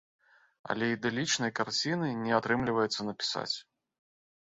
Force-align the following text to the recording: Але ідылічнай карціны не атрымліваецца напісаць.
Але 0.73 0.85
ідылічнай 0.93 1.53
карціны 1.61 2.09
не 2.25 2.35
атрымліваецца 2.41 3.01
напісаць. 3.11 3.55